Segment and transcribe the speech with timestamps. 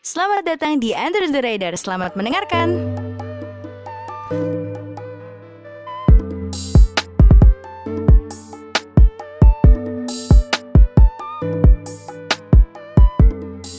[0.00, 1.76] Selamat datang di Under the Radar.
[1.76, 2.72] Selamat mendengarkan.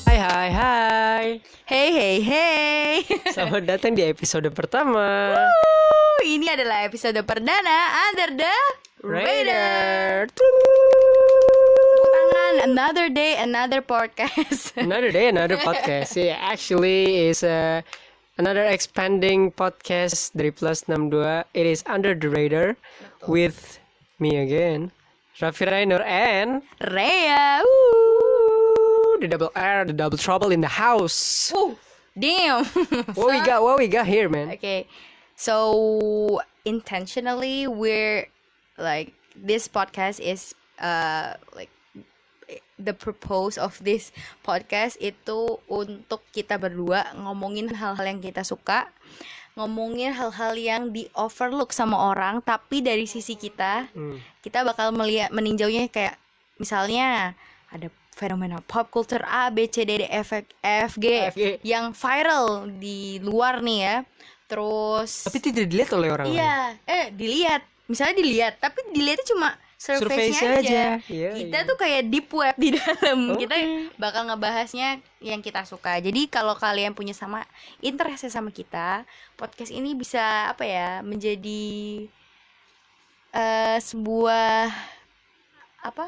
[0.06, 1.26] Hai hai hai
[1.66, 2.94] Hey hey hey.
[3.34, 8.56] Selamat datang di episode pertama Wuh, Ini adalah episode perdana Under the
[9.02, 10.30] Radar.
[10.30, 10.81] Tangan.
[12.62, 14.78] Another day, another podcast.
[14.86, 17.82] Another day, another podcast yeah, Actually is uh,
[18.38, 22.78] another expanding podcast dari Plus 62 It is Under the Radar
[23.26, 23.82] With
[24.22, 24.94] me again
[25.42, 26.62] Raffi Rainer and.
[26.86, 27.66] Woo.
[29.18, 31.82] The double R, the double trouble in the house Woo.
[32.14, 32.66] Damn.
[33.18, 34.86] What we got, what we got here man Okay,
[35.34, 38.30] so intentionally we're
[38.78, 41.74] like this podcast is uh like
[42.82, 44.10] the purpose of this
[44.42, 48.90] podcast itu untuk kita berdua ngomongin hal-hal yang kita suka,
[49.54, 54.18] ngomongin hal-hal yang di overlook sama orang, tapi dari sisi kita Hmm.
[54.42, 56.16] kita bakal melihat meninjaunya kayak
[56.58, 57.38] misalnya
[57.70, 61.58] ada fenomena pop culture A B C D D F F G F, G.
[61.64, 63.98] yang viral di luar nih ya.
[64.52, 67.64] Terus Tapi tidak dilihat oleh orang lain iya, eh dilihat.
[67.88, 69.50] Misalnya dilihat, tapi dilihatnya cuma
[69.82, 70.62] Surface-nya aja.
[70.62, 70.84] aja.
[71.10, 71.70] Iya, kita iya.
[71.74, 73.34] tuh kayak deep web di dalam.
[73.34, 73.50] Oke.
[73.50, 73.56] Kita
[73.98, 75.98] bakal ngebahasnya yang kita suka.
[75.98, 77.42] Jadi kalau kalian punya sama
[77.82, 79.10] interest sama kita,
[79.42, 81.02] podcast ini bisa apa ya?
[81.02, 82.06] menjadi
[83.34, 84.70] eh sebuah
[85.82, 86.06] apa?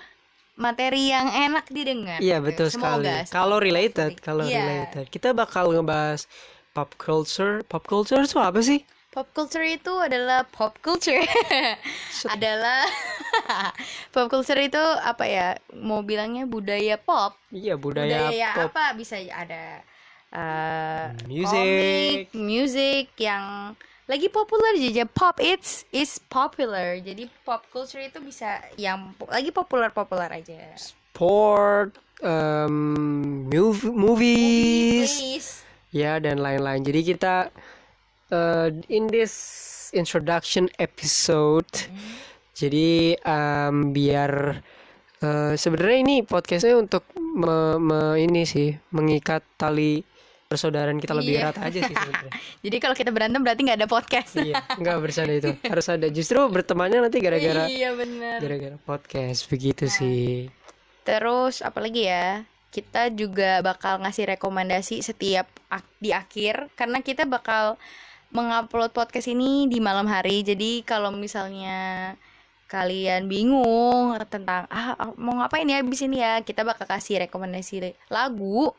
[0.54, 2.22] materi yang enak didengar.
[2.22, 2.46] Iya gitu.
[2.46, 3.34] betul Semoga, sekali.
[3.34, 4.62] Kalau related, kalau Iya.
[4.62, 6.30] related, kita bakal ngebahas
[6.78, 7.66] pop culture.
[7.66, 8.86] Pop culture itu apa sih?
[9.10, 11.22] Pop culture itu adalah pop culture.
[12.34, 12.86] adalah
[14.14, 15.48] pop culture itu apa ya?
[15.76, 17.36] Mau bilangnya budaya pop.
[17.54, 19.84] Iya budaya, pop, apa bisa ada
[20.34, 21.54] eh music.
[21.54, 23.78] komik, music yang
[24.10, 26.98] lagi populer aja pop it's is popular.
[27.00, 30.74] Jadi pop culture itu bisa yang lagi populer-populer aja.
[31.14, 31.94] sport,
[32.26, 35.50] um, mov- movies, Please.
[35.94, 36.82] ya dan lain-lain.
[36.82, 37.54] Jadi kita
[38.34, 39.34] uh, in this
[39.94, 41.70] introduction episode,
[42.54, 44.62] jadi um, biar
[45.20, 50.06] uh, sebenarnya ini podcastnya untuk me- me- ini sih mengikat tali
[50.44, 51.50] persaudaraan kita lebih Iya.
[51.50, 52.34] erat aja sih sebenarnya.
[52.70, 54.38] Jadi kalau kita berantem berarti nggak ada podcast.
[54.38, 55.50] iya, nggak bercanda itu.
[55.74, 56.08] Harus ada.
[56.08, 58.38] Justru bertemannya nanti gara-gara iya benar.
[58.38, 60.54] gara-gara podcast begitu sih.
[61.02, 62.46] Terus apalagi ya?
[62.70, 67.82] Kita juga bakal ngasih rekomendasi setiap ak- di akhir karena kita bakal
[68.30, 70.42] mengupload podcast ini di malam hari.
[70.42, 72.14] Jadi kalau misalnya
[72.74, 77.94] kalian bingung tentang ah ah, mau ngapain ya abis ini ya, kita bakal kasih rekomendasi
[78.10, 78.74] lagu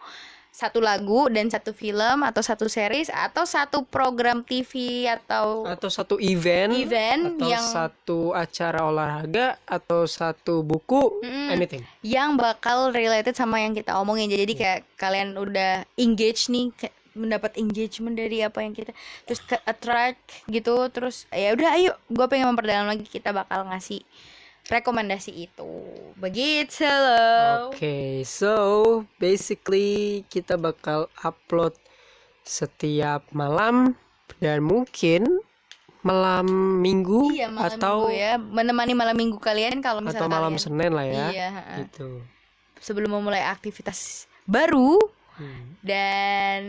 [0.54, 6.14] satu lagu dan satu film atau satu series atau satu program TV atau Atau satu
[6.22, 11.48] event, event atau yang satu acara olahraga atau satu buku, Mm.
[11.50, 11.82] anything.
[12.06, 16.70] yang bakal related sama yang kita omongin jadi kayak kalian udah engage nih
[17.14, 18.90] mendapat engagement dari apa yang kita
[19.24, 20.18] terus ke attract
[20.50, 24.02] gitu terus ya udah ayo gue pengen memperdalam lagi kita bakal ngasih
[24.68, 25.72] rekomendasi itu
[26.18, 28.52] begitu loh Oke, so
[29.18, 31.76] basically kita bakal upload
[32.44, 33.96] setiap malam
[34.42, 35.40] dan mungkin
[36.04, 36.44] malam
[36.84, 40.64] minggu iya malam atau minggu ya menemani malam minggu kalian kalau misalnya atau malam kalian
[40.68, 41.26] Senin lah ya.
[41.32, 41.48] iya.
[41.80, 42.20] Gitu.
[42.76, 45.00] sebelum memulai aktivitas baru
[45.34, 45.74] Hmm.
[45.82, 46.60] Dan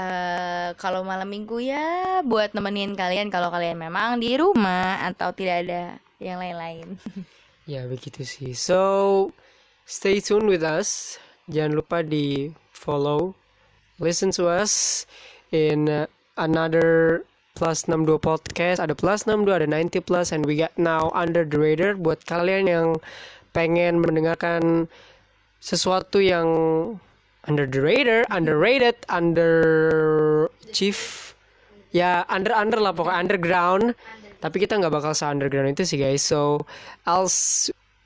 [0.00, 5.68] eh, kalau malam minggu ya buat nemenin kalian kalau kalian memang di rumah atau tidak
[5.68, 5.82] ada
[6.16, 6.88] yang lain-lain.
[7.68, 8.50] Ya begitu sih.
[8.58, 9.30] So
[9.86, 11.20] stay tuned with us.
[11.46, 13.38] Jangan lupa di follow,
[14.02, 15.06] listen to us
[15.54, 17.22] in uh, another
[17.54, 18.82] plus 62 podcast.
[18.82, 21.94] Ada plus 62, ada 90 plus, and we got now under the radar.
[21.94, 22.88] Buat kalian yang
[23.54, 24.90] pengen mendengarkan
[25.60, 26.48] sesuatu yang
[27.46, 29.54] under the radar, underrated, under
[30.72, 31.32] chief,
[31.94, 33.84] ya under under lah pokoknya underground.
[34.40, 36.24] Tapi kita nggak bakal se underground itu sih guys.
[36.24, 36.64] So
[37.04, 37.28] I'll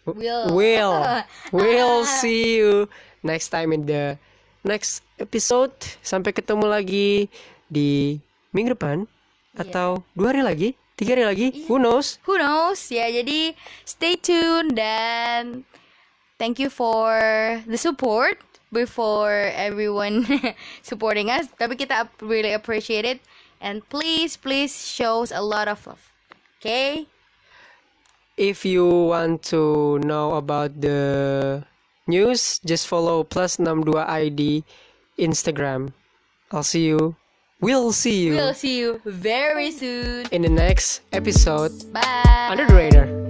[0.04, 0.52] Will.
[0.52, 1.00] will
[1.56, 2.92] will see you
[3.24, 4.20] next time in the
[4.60, 5.72] next episode.
[6.04, 7.32] Sampai ketemu lagi
[7.72, 8.20] di
[8.52, 9.08] minggu depan
[9.56, 10.68] atau dua hari lagi,
[11.00, 12.20] tiga hari lagi, who knows?
[12.28, 12.92] Who knows?
[12.92, 13.56] Ya, jadi
[13.88, 15.64] stay tuned dan
[16.38, 17.18] thank you for
[17.66, 18.38] the support
[18.72, 20.26] before everyone
[20.82, 21.46] supporting us.
[21.58, 23.20] Tapi kita really appreciate it
[23.60, 26.02] and please please shows a lot of love.
[26.60, 27.06] Okay?
[28.36, 31.62] If you want to know about the
[32.10, 34.64] news, just follow plus 62 ID
[35.18, 35.94] Instagram.
[36.50, 37.14] I'll see you.
[37.60, 40.26] We'll see you We'll see you very soon.
[40.34, 42.50] in the next episode Bye.
[42.50, 43.23] under the radar.